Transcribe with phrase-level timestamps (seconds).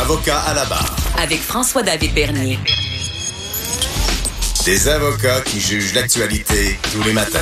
[0.00, 0.94] Avocat à la barre.
[1.20, 2.56] Avec François-David Bernier.
[4.64, 7.40] Des avocats qui jugent l'actualité tous les matins.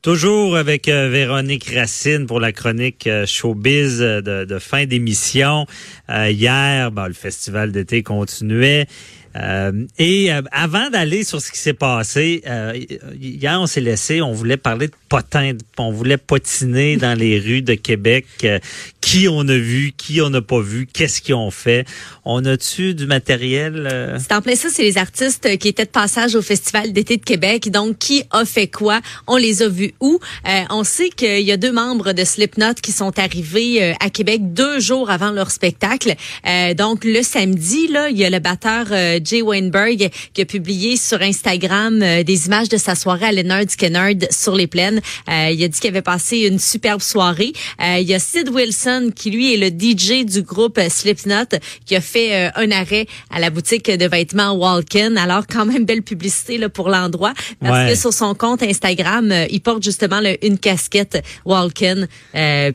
[0.00, 5.66] Toujours avec euh, Véronique Racine pour la chronique euh, showbiz euh, de, de fin d'émission.
[6.08, 8.86] hier, ben, le festival d'été continuait.
[9.36, 12.72] Euh, et euh, avant d'aller sur ce qui s'est passé, euh,
[13.20, 17.62] hier on s'est laissé, on voulait parler de potins, on voulait potiner dans les rues
[17.62, 18.26] de Québec.
[19.00, 21.86] qui on a vu, qui on n'a pas vu, qu'est-ce qu'ils ont fait.
[22.24, 24.16] On a-tu du matériel?
[24.18, 27.24] C'est en plein ça, c'est les artistes qui étaient de passage au Festival d'été de
[27.24, 27.70] Québec.
[27.70, 29.00] Donc, qui a fait quoi?
[29.28, 30.18] On les a vus où?
[30.70, 34.80] on sait qu'il y a deux membres de Slipknot qui sont arrivés à Québec deux
[34.80, 36.14] jours avant leur spectacle.
[36.76, 38.86] donc, le samedi, là, il y a le batteur
[39.26, 43.68] Jay Weinberg qui a publié sur Instagram euh, des images de sa soirée à Leonard
[43.68, 45.00] Skinner sur les plaines.
[45.28, 47.52] Euh, il a dit qu'il avait passé une superbe soirée.
[47.82, 51.96] Euh, il y a Sid Wilson qui lui est le DJ du groupe Slipknot qui
[51.96, 55.18] a fait un arrêt à la boutique de vêtements Walken.
[55.18, 59.60] Alors quand même belle publicité là, pour l'endroit parce que sur son compte Instagram, il
[59.60, 62.06] porte justement une casquette Walken.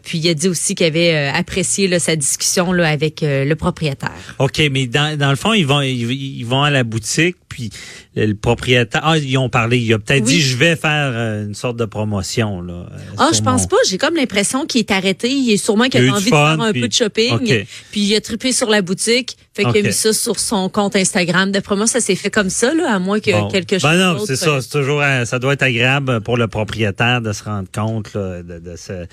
[0.03, 4.35] puis il a dit aussi qu'il avait apprécié là, sa discussion là, avec le propriétaire.
[4.39, 7.69] OK, mais dans, dans le fond, ils vont ils, ils vont à la boutique, puis
[8.15, 11.53] le, propriétaire, ah, ils ont parlé, il a peut-être dit, je vais faire euh, une
[11.53, 12.61] sorte de promotion.
[12.61, 13.77] Là, euh, ah, je pense pas.
[13.87, 15.29] J'ai comme l'impression qu'il est arrêté.
[15.29, 17.65] Il est sûrement qu'il a, envie de faire un peu de shopping.
[17.91, 19.37] Puis il a trippé sur la boutique.
[19.53, 21.51] Fait qu'il a mis ça sur son compte Instagram.
[21.51, 23.83] D'après moi, ça s'est fait comme ça, là, à moins que quelque chose.
[23.83, 24.61] Ben non, c'est ça.
[24.61, 28.43] C'est toujours, euh, ça doit être agréable pour le propriétaire de se rendre compte là,
[28.43, 29.05] de, de, ce,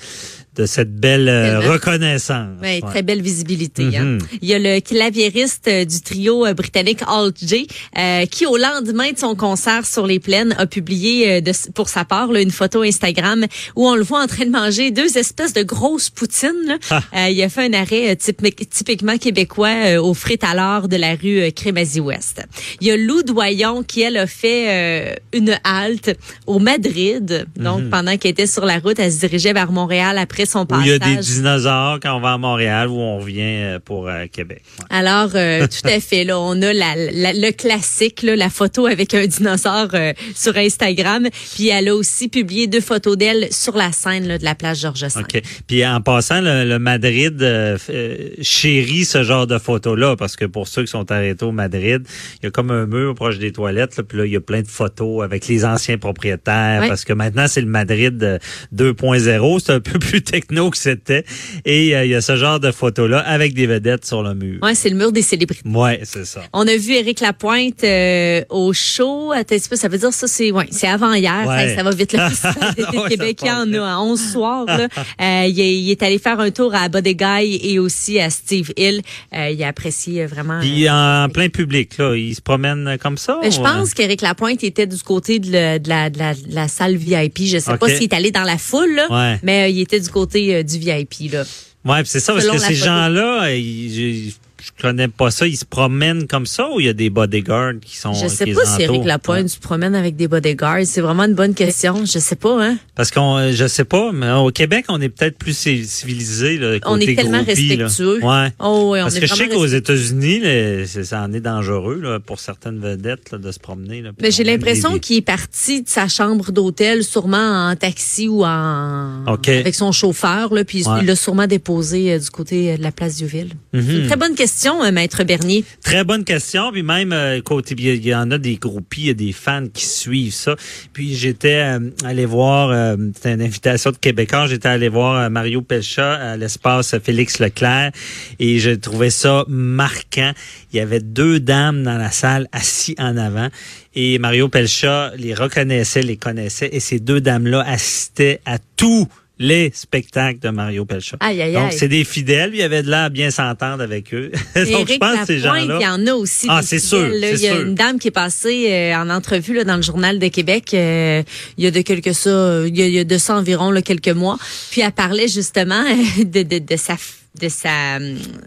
[0.54, 1.28] de cette belle
[1.69, 2.56] reconnaissance.
[2.62, 3.97] Oui, très belle visibilité.
[3.97, 4.19] hein.
[4.19, 4.38] Mm-hmm.
[4.42, 7.66] Il y a le claviériste du trio britannique Alt J,
[7.98, 11.88] euh, qui au lendemain de son concert sur les plaines a publié euh, de, pour
[11.88, 13.46] sa part là, une photo Instagram
[13.76, 16.50] où on le voit en train de manger deux espèces de grosses poutines.
[16.66, 16.76] Là.
[16.91, 17.02] Ah.
[17.16, 21.50] Euh, il a fait un arrêt typiquement québécois aux frites à l'or de la rue
[21.52, 22.42] Crémazie-Ouest.
[22.80, 26.16] Il y a Lou Doyon qui, elle, a fait une halte
[26.47, 27.47] au Madrid.
[27.56, 27.91] Donc, mhm.
[27.91, 30.86] pendant qu'elle était sur la route, elle se dirigeait vers Montréal après son passage.
[30.86, 34.62] Il y a des dinosaures quand on va à Montréal où on revient pour Québec.
[34.91, 36.24] Alors, tout à fait.
[36.24, 41.28] Là, on a la, le classique, là, la photo avec un dinosaure euh, sur Instagram.
[41.54, 44.81] Puis elle a aussi publié deux photos d'elle sur la scène là, de la plage
[44.81, 45.20] Georges V.
[45.20, 45.42] OK.
[45.66, 50.69] Puis en passant, le, Madrid euh, euh, chérit ce genre de photos-là parce que pour
[50.69, 52.03] ceux qui sont arrêtés au Madrid,
[52.41, 53.97] il y a comme un mur proche des toilettes.
[53.97, 57.12] Là, puis là, il y a plein de photos avec les anciens propriétaires parce que
[57.12, 58.41] maintenant, c'est le Madrid
[58.75, 59.60] 2.0.
[59.65, 61.25] C'est un peu plus techno que c'était.
[61.65, 64.59] Et il y a ce genre de photos-là avec des vedettes sur le mur.
[64.62, 65.69] Ouais, c'est le mur des célébrités.
[65.69, 66.42] Ouais, c'est ça.
[66.53, 69.32] On a vu Éric Lapointe euh, au show.
[69.75, 71.44] Ça veut dire ça, c'est ouais, c'est avant hier.
[71.76, 72.12] Ça, va vite.
[72.12, 74.66] Le Festival Québec, il en a 11 soirs.
[74.66, 74.88] Là.
[75.21, 79.03] Euh, il, est, allé faire un tour à Guy et aussi à Steve Hill.
[79.34, 80.60] Euh, il a apprécié vraiment.
[80.60, 81.98] Il est en plein public.
[81.98, 82.15] là.
[82.16, 83.38] Il se promène comme ça?
[83.43, 86.97] Ben, je pense qu'Éric Lapointe était du côté de, la, de, la, de, la, salle
[86.97, 87.44] VIP.
[87.44, 90.62] Je sais pas s'il est allé dans la foule, là, mais il était du côté
[90.65, 91.32] du VIP.
[91.32, 91.44] Là.
[91.84, 94.34] Ouais, c'est ça, parce que ces gens-là, ils
[94.76, 95.46] je connais pas ça.
[95.46, 98.46] Ils se promènent comme ça ou il y a des bodyguards qui sont Je sais
[98.46, 100.84] pas si Eric Lapointe se promène avec des bodyguards.
[100.84, 102.04] C'est vraiment une bonne question.
[102.04, 102.78] Je sais pas, hein.
[102.94, 106.58] Parce qu'on, je sais pas, mais au Québec, on est peut-être plus civilisé.
[106.58, 108.24] Là, on est tellement respectueux.
[108.24, 108.52] Ouais.
[108.60, 112.40] Oh, oui, on Parce que je sais qu'aux États-Unis, ça en est dangereux là, pour
[112.40, 114.02] certaines vedettes là, de se promener.
[114.02, 118.44] Là, mais j'ai l'impression qu'il est parti de sa chambre d'hôtel, sûrement en taxi ou
[118.44, 122.92] en avec son chauffeur, là, puis il l'a sûrement déposé euh, du côté de la
[122.92, 123.53] place du Ville.
[123.72, 125.65] Mm très bonne question euh, Maître Bernier?
[125.83, 126.72] Très bonne question.
[126.72, 129.66] Puis même, euh, côté, il y en a des groupies, il y a des fans
[129.72, 130.57] qui suivent ça.
[130.93, 136.15] Puis j'étais euh, allé voir, c'était une invitation de Québécois, j'étais allé voir Mario Pelcha
[136.15, 137.93] à l'espace Félix Leclerc
[138.39, 140.33] et j'ai trouvé ça marquant.
[140.72, 143.49] Il y avait deux dames dans la salle assis en avant
[143.95, 149.70] et Mario Pelcha les reconnaissait, les connaissait et ces deux dames-là assistaient à tout les
[149.74, 151.16] spectacles de Mario Pelcha.
[151.16, 152.50] Donc, c'est des fidèles.
[152.52, 154.30] Il y avait de là à bien s'entendre avec eux.
[154.54, 155.78] Donc, je pense que ces gens-là.
[155.80, 156.46] Il y en a aussi.
[156.50, 157.08] Ah, c'est sûr.
[157.14, 160.18] Il y a une dame qui est passée euh, en entrevue là, dans le Journal
[160.18, 161.22] de Québec euh,
[161.56, 164.38] il y a de quelques ça, il y a, de ça environ là, quelques mois.
[164.70, 165.82] Puis elle parlait justement
[166.18, 166.96] de, de, de sa
[167.40, 167.98] de sa,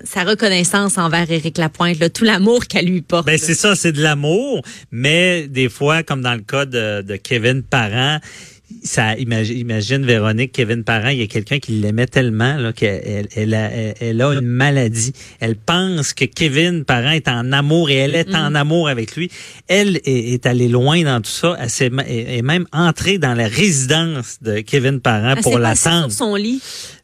[0.03, 3.25] sa reconnaissance envers Éric Lapointe, là, tout l'amour qu'elle lui porte.
[3.25, 7.15] Ben c'est ça, c'est de l'amour, mais des fois, comme dans le cas de, de
[7.15, 8.19] Kevin Parent,
[8.83, 13.27] ça imagine, imagine Véronique, Kevin Parent, il y a quelqu'un qui l'aimait tellement là qu'elle
[13.35, 13.69] elle a,
[13.99, 15.13] elle, a une maladie.
[15.39, 19.29] Elle pense que Kevin Parent est en amour et elle est en amour avec lui.
[19.67, 21.57] Elle est, est allée loin dans tout ça.
[21.59, 26.11] Elle est même entrée dans la résidence de Kevin Parent Elle pour l'attendre.
[26.11, 26.61] sur son lit.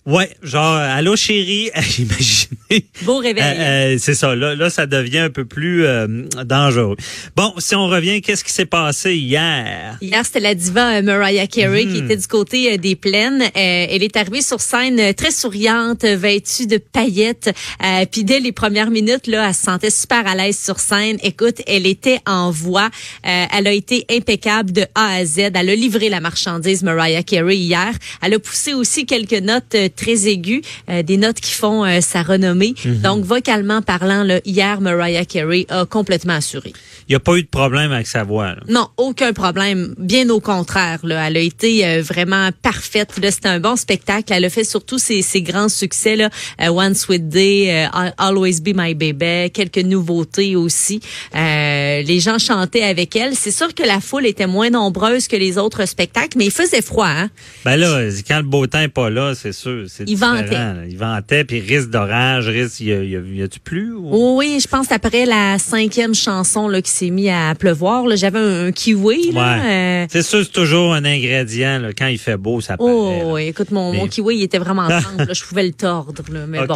[0.08, 1.70] Ouais, genre allô chérie,
[2.00, 2.86] imaginez.
[3.02, 3.44] Beau réveil.
[3.44, 4.36] Euh, euh, c'est ça.
[4.38, 6.08] Là, là, ça devient un peu plus euh,
[6.46, 6.96] dangereux.
[7.36, 9.98] Bon, si on revient, qu'est-ce qui s'est passé hier?
[10.02, 13.42] Hier, c'était la diva euh, Mariah Carey qui était du côté euh, des plaines.
[13.42, 17.54] Euh, elle est arrivée sur scène euh, très souriante, euh, vêtue de paillettes.
[17.84, 21.18] Euh, Puis dès les premières minutes, là, elle se sentait super à l'aise sur scène.
[21.22, 22.90] Écoute, elle était en voix.
[23.26, 25.40] Euh, elle a été impeccable de A à Z.
[25.54, 27.92] Elle a livré la marchandise Mariah Carey hier.
[28.22, 32.00] Elle a poussé aussi quelques notes euh, très aiguës, euh, des notes qui font euh,
[32.00, 32.74] sa renommée.
[32.86, 33.02] Mhm.
[33.02, 36.72] Donc, vocalement parlant, là, hier, Mariah Carey a complètement assuré.
[37.10, 38.48] Il n'y a pas eu de problème avec sa voix.
[38.48, 38.62] là.
[38.70, 39.94] Non, aucun problème.
[39.98, 41.00] Bien au contraire.
[41.04, 41.28] Là.
[41.28, 43.12] Elle a été euh, vraiment parfaite.
[43.16, 44.32] C'était un bon spectacle.
[44.34, 46.16] Elle a fait surtout ses, ses grands succès.
[46.16, 46.30] Là.
[46.62, 51.02] Euh, One Sweet Day, I'll Always Be My Baby, quelques nouveautés aussi.
[51.36, 53.36] Euh, les gens chantaient avec elle.
[53.36, 56.82] C'est sûr que la foule était moins nombreuse que les autres spectacles, mais il faisait
[56.82, 57.08] froid.
[57.08, 57.30] Hein?
[57.66, 59.86] Ben là, quand le beau temps n'est pas là, c'est sûr.
[60.06, 60.56] Il ventait.
[60.90, 63.94] Il ventait, puis risque d'orage, risque, y a, y a, a-tu plus?
[63.94, 68.06] ou- Oh oui, je pense après la cinquième chanson là, qui s'est mis à pleuvoir.
[68.08, 69.32] là, J'avais un, un kiwi.
[69.32, 70.04] Là, Ouais.
[70.04, 71.80] euh, C'est sûr, c'est toujours un ingrédient.
[71.80, 71.90] Là.
[71.98, 72.90] Quand il fait beau, ça paraît.
[72.92, 75.02] Oh, oui, écoute, mon, mon kiwi, il était vraiment là,
[75.32, 76.68] je pouvais le tordre, là, mais OK.
[76.68, 76.76] bon.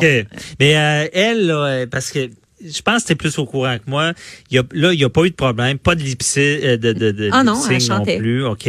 [0.59, 2.29] Mais euh, elle, là, euh, parce que
[2.65, 4.13] je pense que t'es plus au courant que moi.
[4.49, 6.75] Il y a, là, il n'y a pas eu de problème, pas de lip de,
[6.77, 7.53] de, de, de Ah non,
[7.89, 8.45] non plus.
[8.45, 8.67] OK.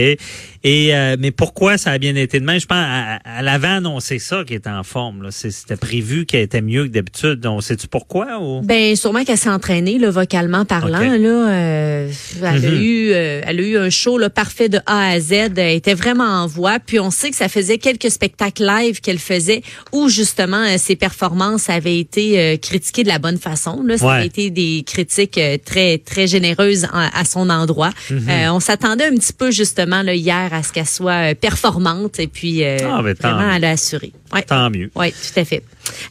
[0.64, 2.60] Et euh, mais pourquoi ça a bien été de même?
[2.60, 5.28] Je pense à- à- elle avait annoncé ça qu'elle était en forme.
[5.30, 7.40] C'était prévu qu'elle était mieux que d'habitude.
[7.40, 8.38] Donc, sais-tu pourquoi?
[8.40, 8.60] Ou?
[8.62, 12.10] Ben sûrement qu'elle s'est entraînée là, vocalement parlant là euh,
[12.40, 12.82] elle a Mhm.
[12.82, 15.94] eu euh, elle a eu un show là, parfait de A à Z, elle était
[15.94, 19.62] vraiment en voix puis on sait que ça faisait quelques spectacles live qu'elle faisait
[19.92, 24.06] où justement euh, ses performances avaient été euh, critiquées de la bonne façon là, ça
[24.06, 24.12] Ouais.
[24.14, 27.90] a été des critiques euh, très très généreuses en- à son endroit.
[28.10, 28.28] Mhm.
[28.28, 32.18] Euh, on s'attendait un petit peu justement là, hier à ce qu'elle soit euh, performante
[32.20, 34.12] et puis euh, Ah, vraiment a assuré.
[34.32, 34.42] Ouais.
[34.42, 34.90] Tant mieux.
[34.94, 35.62] Oui, tout à fait.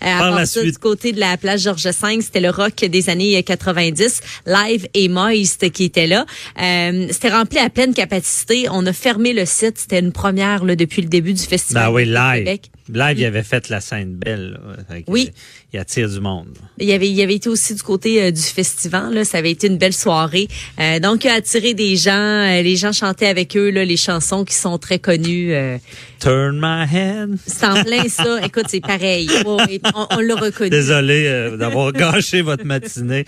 [0.04, 0.66] Euh, Par la suite.
[0.66, 5.08] du côté de la place Georges V, c'était le rock des années 90, live et
[5.10, 6.26] moist qui était là.
[6.62, 8.68] Euh, c'était rempli à pleine capacité.
[8.72, 9.78] On a fermé le site.
[9.80, 11.86] C'était une première là, depuis le début du festival.
[11.88, 12.46] Ben oui, live.
[12.46, 12.70] Québec.
[12.94, 14.60] Live, il avait fait la scène belle.
[14.90, 14.98] là.
[15.08, 15.28] Oui.
[15.30, 15.40] euh,
[15.74, 16.48] Il attire du monde.
[16.78, 19.14] Il y avait, il avait été aussi du côté euh, du festival.
[19.14, 20.50] Là, ça avait été une belle soirée.
[20.80, 22.12] Euh, donc, il a attiré des gens.
[22.12, 25.54] euh, les gens chantaient avec eux là, les chansons qui sont très connues.
[25.54, 25.78] euh,
[26.22, 27.30] Turn my head.
[27.48, 28.40] c'est en plein ça.
[28.46, 29.28] Écoute, c'est pareil.
[29.44, 30.70] Ouais, on on l'a reconnu.
[30.70, 33.26] Désolé euh, d'avoir gâché votre matinée,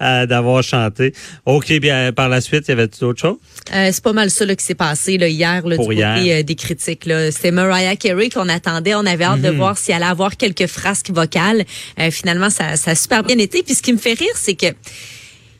[0.00, 1.12] euh, d'avoir chanté.
[1.44, 3.36] OK, bien par la suite, il y avait d'autres choses?
[3.74, 6.14] Euh, c'est pas mal ça là, qui s'est passé là, hier là, Pour du hier.
[6.18, 7.04] côté euh, des critiques.
[7.06, 7.32] Là.
[7.32, 8.94] C'était Mariah Carey qu'on attendait.
[8.94, 9.56] On avait hâte de Mhm.
[9.56, 11.64] voir si elle allait avoir quelques frasques vocales.
[11.98, 13.64] Euh, finalement, ça, ça a super bien été.
[13.64, 14.66] Puis ce qui me fait rire, c'est que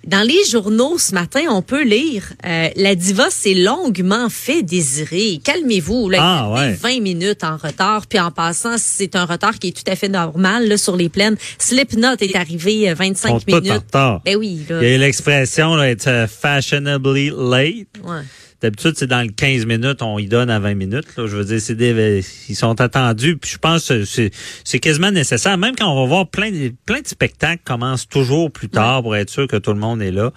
[0.06, 5.40] dans les journaux ce matin, on peut lire euh, la diva s'est longuement fait désirer.
[5.42, 6.08] Calmez-vous.
[6.10, 6.74] Là, Ah, il y a ouais.
[6.96, 8.06] 20 minutes en retard.
[8.06, 11.08] Puis en passant, c'est un retard qui est tout à fait normal là, sur les
[11.08, 11.36] plaines.
[11.58, 13.72] Slipknot est arrivé euh, 25 sont tous en minutes.
[13.72, 14.20] retard.
[14.24, 14.60] Ben oui.
[14.68, 14.78] Là.
[14.82, 15.96] Il y a l'expression, uh,
[16.28, 17.88] fashionably late.
[18.04, 18.22] Ouais.
[18.62, 21.16] D'habitude, c'est dans le 15 minutes, on y donne à 20 minutes.
[21.16, 21.26] Là.
[21.26, 23.36] Je veux dire, c'est des, ils sont attendus.
[23.36, 24.30] Puis je pense que c'est,
[24.64, 25.58] c'est quasiment nécessaire.
[25.58, 29.14] Même quand on va voir plein de, plein de spectacles commencent toujours plus tard pour
[29.14, 30.32] être sûr que tout le monde est là.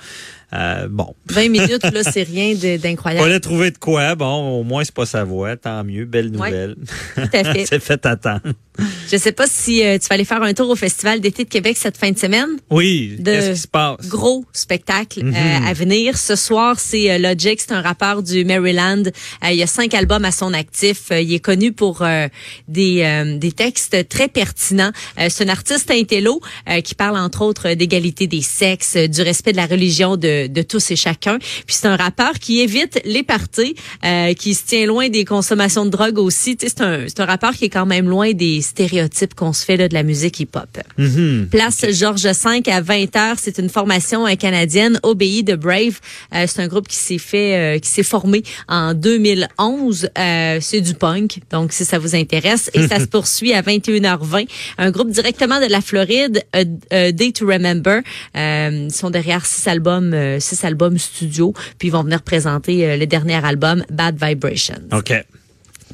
[0.54, 1.14] Euh, bon.
[1.28, 3.24] 20 minutes, là, c'est rien d'incroyable.
[3.24, 4.16] Fallait trouver de quoi.
[4.16, 5.56] Bon, au moins, c'est pas sa voix.
[5.58, 6.06] Tant mieux.
[6.06, 6.76] Belle nouvelle.
[7.16, 7.66] Tout à fait.
[7.70, 8.42] c'est fait attendre.
[9.12, 11.50] Je sais pas si euh, tu vas aller faire un tour au Festival d'été de
[11.50, 12.48] Québec cette fin de semaine.
[12.72, 13.20] Oui.
[13.24, 14.08] Qu'est-ce qui se passe?
[14.08, 15.36] Gros spectacle Mhm.
[15.36, 16.18] euh, à venir.
[16.18, 19.04] Ce soir, c'est Logic, c'est un rappeur du Maryland.
[19.44, 21.12] Il y a cinq albums à son actif.
[21.12, 22.04] Il est connu pour
[22.68, 24.92] des, des textes très pertinents.
[25.28, 26.40] C'est un artiste intello
[26.84, 30.92] qui parle entre autres d'égalité des sexes, du respect de la religion de, de tous
[30.92, 31.38] et chacun.
[31.40, 35.86] Puis c'est un rappeur qui évite les parties, euh, qui se tient loin des consommations
[35.86, 36.58] de drogue aussi.
[36.58, 39.54] Tu sais, C'est un, c'est un rappeur qui est quand même loin des stéréotypes qu'on
[39.54, 40.70] se fait là, de la musique hip-hop.
[40.98, 41.48] Mhm.
[41.52, 43.36] Place Georges V à 20h.
[43.38, 46.00] C'est une formation euh, canadienne, Obéi de Brave.
[46.36, 50.10] Euh, c'est un groupe qui s'est fait, euh, qui s'est formé en 2011.
[50.18, 52.70] Euh, c'est du punk, donc si ça vous intéresse.
[52.74, 54.48] Et ça se poursuit à 21h20.
[54.78, 58.02] Un groupe directement de la Floride, A, A Day to Remember.
[58.36, 61.54] Euh, ils sont derrière six albums, euh, six albums studio.
[61.78, 64.80] Puis ils vont venir présenter euh, le dernier album, Bad Vibration.
[64.92, 65.14] OK.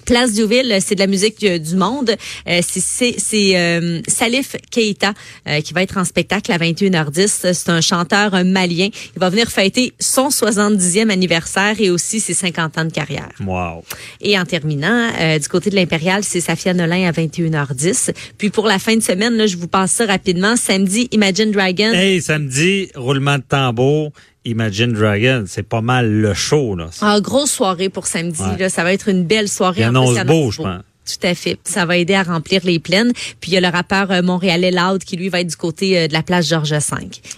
[0.05, 2.15] Place Diouville, c'est de la musique du, du monde.
[2.47, 3.15] Euh, c'est-
[3.55, 5.13] euh, Salif Keita
[5.47, 7.51] euh, qui va être en spectacle à 21h10.
[7.53, 8.89] C'est un chanteur malien.
[9.15, 13.29] Il va venir fêter son 70e anniversaire et aussi ses 50 ans de carrière.
[13.45, 13.83] Wow.
[14.21, 18.11] Et en terminant, euh, du côté de l'Impérial, c'est Safia Nolin à 21h10.
[18.37, 20.55] Puis pour la fin de semaine, là, je vous passe ça rapidement.
[20.55, 21.91] Samedi, Imagine Dragon.
[21.93, 24.11] Hey, samedi, roulement de tambour,
[24.45, 26.89] Imagine Dragon, c'est pas mal le show, là.
[27.01, 28.41] Ah, grosse soirée pour samedi.
[28.41, 28.57] Ouais.
[28.57, 29.81] Là, ça va être une belle soirée.
[29.81, 30.81] Il En annonce en beau, je pense.
[31.05, 31.57] Tout à fait.
[31.63, 33.11] Ça va aider à remplir les plaines.
[33.39, 35.97] Puis il y a le rappeur euh, montréalais Loud qui lui va être du côté
[35.99, 36.79] euh, de la place Georges V.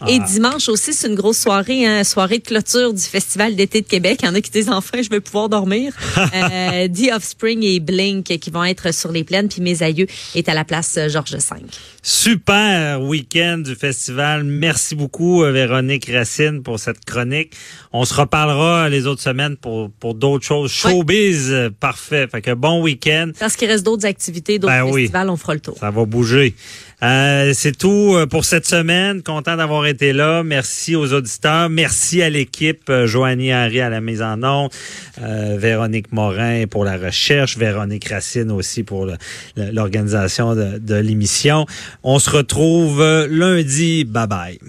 [0.08, 0.26] Et Ah.
[0.26, 4.20] dimanche aussi, c'est une grosse soirée, hein, soirée de clôture du Festival d'été de Québec.
[4.24, 5.94] Il y en a qui disent enfin, je vais pouvoir dormir.
[6.34, 9.50] euh, The Offspring et Blink qui vont être sur les plaines.
[9.50, 11.42] Puis mes aïeux est à la place euh, Georges V.
[12.04, 14.46] Super week-end du festival.
[14.46, 17.52] Merci beaucoup, Véronique Racine, pour cette chronique.
[17.92, 20.72] On se reparlera les autres semaines pour, pour d'autres choses.
[20.72, 22.28] Showbiz, parfait.
[22.32, 23.32] Fait que bon week-end.
[23.38, 25.02] Parce qu'il reste d'autres activités, d'autres Ben oui.
[25.02, 25.78] festivals, on fera le tour.
[25.80, 26.56] Ça va bouger.
[27.04, 29.22] Euh, c'est tout euh, pour cette semaine.
[29.22, 30.42] Content d'avoir été là.
[30.44, 31.70] Merci aux auditeurs.
[31.70, 32.90] Merci à l'équipe.
[32.90, 34.72] Euh, Joanie Henry à la mise en onde.
[35.22, 37.58] Euh, Véronique Morin pour la recherche.
[37.58, 39.08] Véronique Racine aussi pour
[39.56, 41.66] l'organisation de, de l'émission.
[42.04, 44.04] On se retrouve euh, lundi.
[44.06, 44.60] Bye bye.